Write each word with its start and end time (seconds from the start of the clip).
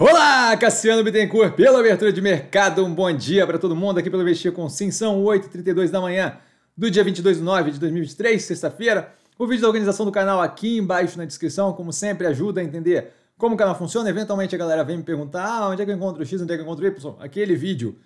Olá, 0.00 0.56
Cassiano 0.56 1.04
Bittencourt, 1.04 1.52
pela 1.52 1.78
abertura 1.78 2.10
de 2.10 2.22
mercado. 2.22 2.82
Um 2.82 2.94
bom 2.94 3.12
dia 3.12 3.46
para 3.46 3.58
todo 3.58 3.76
mundo 3.76 3.98
aqui 3.98 4.08
pelo 4.08 4.22
Investir 4.22 4.50
com 4.50 4.66
Sim. 4.66 4.90
São 4.90 5.22
8h32 5.22 5.90
da 5.90 6.00
manhã 6.00 6.38
do 6.74 6.90
dia 6.90 7.04
22 7.04 7.36
de 7.36 7.42
nove 7.42 7.70
de 7.70 7.78
2023, 7.78 8.42
sexta-feira. 8.42 9.12
O 9.38 9.46
vídeo 9.46 9.60
da 9.60 9.68
organização 9.68 10.06
do 10.06 10.10
canal 10.10 10.40
aqui 10.40 10.78
embaixo 10.78 11.18
na 11.18 11.26
descrição, 11.26 11.74
como 11.74 11.92
sempre, 11.92 12.26
ajuda 12.26 12.62
a 12.62 12.64
entender 12.64 13.12
como 13.36 13.56
o 13.56 13.58
canal 13.58 13.74
funciona. 13.74 14.08
Eventualmente 14.08 14.54
a 14.54 14.58
galera 14.58 14.82
vem 14.82 14.96
me 14.96 15.02
perguntar 15.02 15.44
ah, 15.44 15.68
onde 15.68 15.82
é 15.82 15.84
que 15.84 15.90
eu 15.90 15.96
encontro 15.96 16.22
o 16.22 16.24
X, 16.24 16.40
onde 16.40 16.50
é 16.50 16.56
que 16.56 16.62
eu 16.62 16.64
encontro 16.64 16.82
o 16.82 16.88
Y. 16.88 17.16
Aquele 17.20 17.54
vídeo 17.54 17.98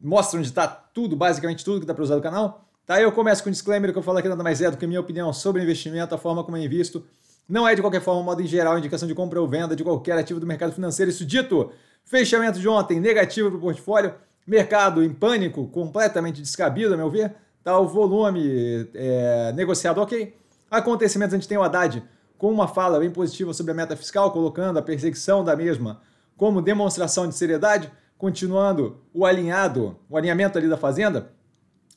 mostra 0.00 0.38
onde 0.38 0.48
está 0.48 0.66
tudo, 0.66 1.16
basicamente 1.16 1.62
tudo 1.62 1.80
que 1.80 1.86
dá 1.86 1.92
para 1.92 2.02
usar 2.02 2.14
do 2.14 2.22
canal. 2.22 2.66
Tá, 2.86 2.98
eu 2.98 3.12
começo 3.12 3.42
com 3.42 3.50
um 3.50 3.52
disclaimer 3.52 3.92
que 3.92 3.98
eu 3.98 4.02
falo 4.02 4.16
aqui 4.16 4.28
nada 4.28 4.42
mais 4.42 4.62
é 4.62 4.70
do 4.70 4.78
que 4.78 4.86
minha 4.86 5.00
opinião 5.00 5.30
sobre 5.34 5.62
investimento, 5.62 6.14
a 6.14 6.18
forma 6.18 6.42
como 6.42 6.56
eu 6.56 6.62
invisto 6.62 7.04
não 7.50 7.66
é 7.66 7.74
de 7.74 7.80
qualquer 7.80 8.00
forma, 8.00 8.22
modo 8.22 8.40
em 8.40 8.46
geral, 8.46 8.78
indicação 8.78 9.08
de 9.08 9.14
compra 9.14 9.40
ou 9.40 9.48
venda 9.48 9.74
de 9.74 9.82
qualquer 9.82 10.16
ativo 10.16 10.38
do 10.38 10.46
mercado 10.46 10.72
financeiro. 10.72 11.10
Isso 11.10 11.26
dito, 11.26 11.70
fechamento 12.04 12.60
de 12.60 12.68
ontem 12.68 13.00
negativo 13.00 13.48
para 13.50 13.58
o 13.58 13.60
portfólio, 13.60 14.14
mercado 14.46 15.02
em 15.02 15.12
pânico, 15.12 15.66
completamente 15.66 16.40
descabido, 16.40 16.94
a 16.94 16.96
meu 16.96 17.10
ver. 17.10 17.34
Tá 17.62 17.78
o 17.78 17.86
volume 17.86 18.88
é, 18.94 19.52
negociado 19.54 20.00
ok. 20.00 20.34
Acontecimentos, 20.70 21.34
a 21.34 21.36
gente 21.36 21.48
tem 21.48 21.58
o 21.58 21.62
Haddad 21.62 22.02
com 22.38 22.50
uma 22.50 22.68
fala 22.68 22.98
bem 23.00 23.10
positiva 23.10 23.52
sobre 23.52 23.72
a 23.72 23.74
meta 23.74 23.96
fiscal, 23.96 24.30
colocando 24.30 24.78
a 24.78 24.82
perseguição 24.82 25.44
da 25.44 25.54
mesma 25.54 26.00
como 26.36 26.62
demonstração 26.62 27.28
de 27.28 27.34
seriedade, 27.34 27.92
continuando 28.16 29.02
o 29.12 29.26
alinhado, 29.26 29.98
o 30.08 30.16
alinhamento 30.16 30.56
ali 30.56 30.68
da 30.68 30.76
Fazenda, 30.78 31.32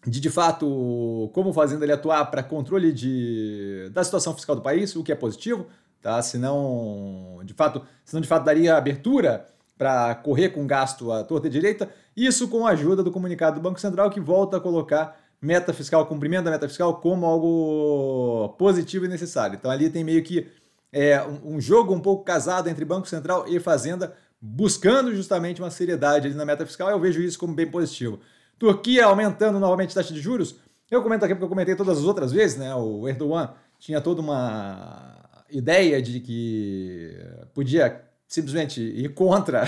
de 0.06 0.20
de 0.20 0.30
fato 0.30 1.30
como 1.34 1.54
fazendo 1.54 1.84
ele 1.84 1.92
atuar 1.92 2.26
para 2.26 2.44
controle 2.44 2.92
de, 2.92 3.90
da 3.94 4.04
situação 4.04 4.34
fiscal 4.34 4.56
do 4.56 4.62
país, 4.62 4.96
o 4.96 5.04
que 5.04 5.12
é 5.12 5.16
positivo, 5.16 5.68
tá? 6.02 6.22
Senão, 6.22 7.40
de 7.44 7.54
fato, 7.54 7.82
senão 8.04 8.22
de 8.22 8.28
fato 8.28 8.44
daria 8.44 8.76
abertura 8.76 9.46
para 9.78 10.16
correr 10.16 10.50
com 10.50 10.68
gasto 10.68 11.12
à 11.12 11.24
torta 11.24 11.48
e 11.48 11.50
direita, 11.50 11.90
isso 12.16 12.48
com 12.48 12.68
a 12.68 12.72
ajuda 12.72 13.02
do 13.02 13.12
comunicado 13.12 13.60
do 13.60 13.64
Banco 13.64 13.80
Central 13.80 14.10
que 14.10 14.20
volta 14.20 14.58
a 14.58 14.60
colocar 14.60 15.20
meta 15.42 15.74
fiscal, 15.74 16.06
cumprimento 16.06 16.46
da 16.46 16.52
meta 16.52 16.68
fiscal 16.68 17.02
como 17.02 17.26
algo 17.26 18.56
positivo 18.58 19.06
e 19.06 19.10
necessário. 19.10 19.56
Então 19.56 19.70
ali 19.70 19.90
tem 19.90 20.04
meio 20.04 20.24
que 20.24 20.48
é, 20.92 21.22
um 21.44 21.60
jogo 21.60 21.94
um 21.94 22.00
pouco 22.00 22.24
casado 22.24 22.70
entre 22.70 22.86
Banco 22.86 23.08
Central 23.08 23.46
e 23.48 23.60
Fazenda, 23.60 24.16
buscando 24.40 25.16
justamente 25.16 25.62
uma 25.62 25.72
seriedade 25.72 26.28
ali 26.28 26.36
na 26.36 26.46
meta 26.46 26.66
fiscal, 26.66 26.90
eu 26.90 27.00
vejo 27.00 27.22
isso 27.22 27.40
como 27.40 27.54
bem 27.54 27.70
positivo. 27.70 28.20
Turquia 28.58 29.06
aumentando 29.06 29.60
novamente 29.60 29.92
a 29.92 29.96
taxa 29.96 30.14
de 30.14 30.20
juros. 30.20 30.56
Eu 30.90 31.02
comento 31.02 31.26
aqui 31.26 31.34
porque 31.34 31.46
eu 31.46 31.50
comentei 31.50 31.76
todas 31.76 31.98
as 31.98 32.04
outras 32.04 32.32
vezes, 32.32 32.58
né? 32.58 32.74
O 32.76 33.08
Erdogan 33.08 33.54
tinha 33.80 34.00
toda 34.00 34.22
uma 34.22 35.44
ideia 35.50 36.02
de 36.02 36.20
que 36.20 37.18
podia 37.54 38.02
simplesmente 38.28 38.82
ir 38.82 39.10
contra 39.14 39.64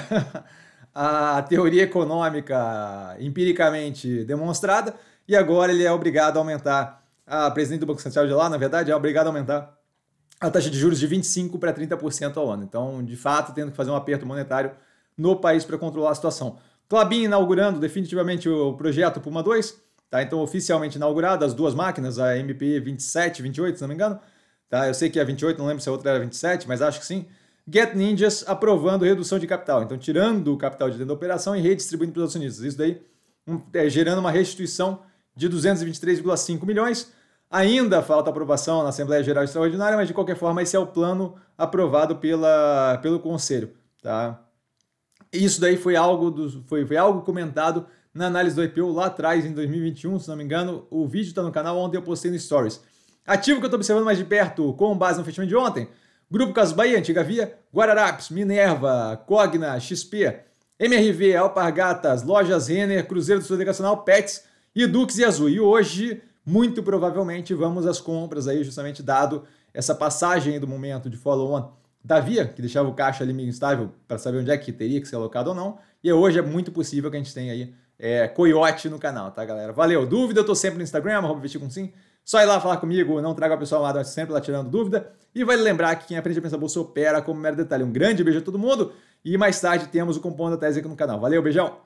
a 0.94 1.42
teoria 1.44 1.84
econômica 1.84 3.16
empiricamente 3.20 4.24
demonstrada 4.24 4.96
e 5.28 5.36
agora 5.36 5.72
ele 5.72 5.84
é 5.84 5.92
obrigado 5.92 6.38
a 6.38 6.40
aumentar, 6.40 7.04
a 7.26 7.50
presidente 7.50 7.80
do 7.80 7.86
Banco 7.88 8.02
Central 8.02 8.28
de 8.28 8.34
lá, 8.34 8.48
na 8.48 8.58
verdade, 8.58 8.92
é 8.92 8.96
obrigado 8.96 9.26
a 9.26 9.30
aumentar 9.30 9.76
a 10.40 10.52
taxa 10.52 10.70
de 10.70 10.78
juros 10.78 11.00
de 11.00 11.08
25% 11.08 11.60
para 11.60 11.74
30% 11.74 12.38
ao 12.38 12.52
ano. 12.52 12.64
Então, 12.64 13.04
de 13.04 13.16
fato, 13.16 13.54
tendo 13.54 13.72
que 13.72 13.78
fazer 13.78 13.90
um 13.90 13.96
aperto 13.96 14.26
monetário 14.26 14.72
no 15.18 15.36
país 15.36 15.66
para 15.66 15.78
controlar 15.78 16.12
a 16.12 16.16
situação. 16.16 16.58
Clabin 16.88 17.24
inaugurando 17.24 17.80
definitivamente 17.80 18.48
o 18.48 18.74
projeto 18.74 19.20
Puma 19.20 19.42
2, 19.42 19.82
tá? 20.10 20.22
Então, 20.22 20.40
oficialmente 20.40 20.98
inaugurado 20.98 21.44
as 21.44 21.54
duas 21.54 21.74
máquinas, 21.74 22.20
a 22.20 22.38
MP 22.38 22.80
27 22.80 23.42
28, 23.42 23.78
se 23.78 23.82
não 23.82 23.90
me 23.90 23.96
engano. 23.96 24.20
Tá? 24.70 24.88
Eu 24.88 24.94
sei 24.94 25.10
que 25.10 25.20
é 25.20 25.26
28, 25.26 25.58
não 25.58 25.68
lembro 25.68 25.82
se 25.82 25.90
a 25.90 25.92
outra 25.92 26.12
era 26.12 26.20
27, 26.20 26.68
mas 26.68 26.82
acho 26.82 27.00
que 27.00 27.06
sim. 27.06 27.26
Get 27.68 27.96
Ninjas 27.96 28.44
aprovando 28.48 29.06
redução 29.06 29.40
de 29.40 29.48
capital. 29.48 29.84
Então, 29.84 29.98
tirando 29.98 30.54
o 30.54 30.58
capital 30.58 30.90
de 30.90 30.96
dentro 30.96 31.08
da 31.08 31.14
operação 31.14 31.56
e 31.56 31.62
redistribuindo 31.62 32.14
para 32.14 32.24
os 32.24 32.30
acionistas. 32.30 32.64
Isso 32.64 32.78
daí 32.78 33.02
um, 33.48 33.62
é, 33.74 33.90
gerando 33.90 34.20
uma 34.20 34.32
restituição 34.32 35.02
de 35.36 35.50
223,5 35.50 36.66
milhões. 36.66 37.12
Ainda 37.50 38.02
falta 38.02 38.30
aprovação 38.30 38.84
na 38.84 38.90
Assembleia 38.90 39.24
Geral 39.24 39.44
Extraordinária, 39.44 39.98
mas 39.98 40.08
de 40.08 40.14
qualquer 40.14 40.36
forma, 40.36 40.62
esse 40.62 40.76
é 40.76 40.80
o 40.80 40.88
plano 40.88 41.36
aprovado 41.58 42.18
pela, 42.18 42.98
pelo 43.02 43.20
Conselho. 43.20 43.72
Tá? 44.02 44.40
Isso 45.36 45.60
daí 45.60 45.78
foi 45.78 45.96
algo, 45.96 46.32
do, 46.32 46.64
foi, 46.64 46.86
foi 46.86 46.98
algo 46.98 47.22
comentado 47.22 47.86
na 48.14 48.28
análise 48.28 48.56
do 48.56 48.64
IPO 48.64 48.92
lá 48.92 49.08
atrás, 49.08 49.46
em 49.46 49.54
2021, 49.54 50.20
se 50.20 50.30
não 50.30 50.36
me 50.36 50.44
engano. 50.44 50.88
O 50.90 51.08
vídeo 51.08 51.30
está 51.30 51.42
no 51.42 51.52
canal, 51.52 51.78
ontem 51.78 51.98
eu 51.98 52.02
postei 52.02 52.32
no 52.32 52.40
Stories. 52.40 52.82
Ativo 53.28 53.60
que 53.60 53.66
eu 53.66 53.68
estou 53.68 53.78
observando 53.78 54.06
mais 54.06 54.18
de 54.18 54.24
perto, 54.24 54.74
com 54.74 54.98
base 54.98 55.20
no 55.20 55.26
fechamento 55.26 55.50
de 55.50 55.56
ontem, 55.56 55.90
Grupo 56.32 56.54
Casas 56.54 56.74
Bahia, 56.74 56.98
Antiga 56.98 57.24
Via, 57.24 57.58
Guararapes, 57.74 58.30
Minerva, 58.30 59.22
Cogna, 59.28 59.80
XP, 59.80 60.40
MRV, 60.80 61.36
Alpargatas, 61.36 62.24
Lojas 62.24 62.68
Renner, 62.68 63.08
Cruzeiro 63.08 63.42
do 63.42 63.48
Sul 63.48 63.56
Educacional, 63.58 64.04
Pets 64.04 64.44
e 64.76 64.86
Dux 64.88 65.18
e 65.18 65.26
Azul. 65.26 65.50
E 65.50 65.60
hoje, 65.60 66.22
muito 66.46 66.84
provavelmente, 66.84 67.54
vamos 67.54 67.86
às 67.86 68.00
compras 68.00 68.48
aí, 68.48 68.64
justamente 68.64 69.04
dado 69.04 69.44
essa 69.74 69.94
passagem 69.94 70.60
do 70.60 70.68
momento 70.68 71.10
de 71.10 71.18
follow-on 71.18 71.72
da 72.06 72.20
Via, 72.20 72.46
que 72.46 72.62
deixava 72.62 72.88
o 72.88 72.94
caixa 72.94 73.24
ali 73.24 73.34
meio 73.34 73.50
instável 73.50 73.92
para 74.08 74.20
saber 74.20 74.38
onde 74.38 74.52
é 74.52 74.58
que 74.58 74.72
teria 74.72 75.02
que 75.02 75.08
ser 75.08 75.16
alocado 75.16 75.50
ou 75.50 75.56
não. 75.56 75.80
E 76.04 76.14
hoje 76.14 76.38
é 76.38 76.42
muito 76.42 76.72
possível 76.72 77.10
que 77.10 77.18
a 77.18 77.20
gente 77.20 77.34
tenha 77.34 77.52
aí 77.52 77.74
é, 77.98 78.28
coiote 78.28 78.88
no 78.90 79.00
canal, 79.00 79.32
tá, 79.32 79.44
galera? 79.44 79.74
Valeu! 79.74 80.06
Dúvida, 80.06 80.42
eu 80.42 80.46
tô 80.46 80.54
sempre 80.54 80.78
no 80.78 80.84
Instagram, 80.84 81.18
arroba 81.18 81.42
com 81.60 81.70
sim. 81.70 81.92
Só 82.24 82.40
ir 82.42 82.46
lá 82.46 82.62
falar 82.62 82.78
comigo, 82.78 83.20
não 83.22 83.34
traga 83.34 83.56
a 83.56 83.58
pessoa 83.58 83.92
lá, 83.92 84.04
sempre 84.04 84.34
lá 84.34 84.40
tirando 84.40 84.70
dúvida. 84.70 85.12
E 85.34 85.44
vale 85.44 85.64
lembrar 85.64 85.96
que 85.96 86.08
quem 86.08 86.18
aprende 86.18 86.38
a 86.38 86.42
pensar 86.44 86.58
bolsa 86.58 86.80
opera 86.80 87.24
como 87.24 87.40
mero 87.40 87.56
detalhe. 87.56 87.84
Um 87.84 87.92
grande 87.92 88.24
beijo 88.24 88.40
a 88.40 88.44
todo 88.44 88.60
mundo 88.60 88.94
e 89.24 89.36
mais 89.38 89.60
tarde 89.60 89.88
temos 89.88 90.16
o 90.16 90.22
Compondo 90.22 90.52
da 90.52 90.58
Tese 90.58 90.80
aqui 90.80 90.88
no 90.88 90.96
canal. 90.96 91.20
Valeu, 91.20 91.42
beijão! 91.42 91.78